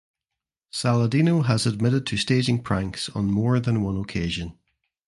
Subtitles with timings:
[0.73, 4.57] Saladino has admitted to staging pranks on more than one occasion.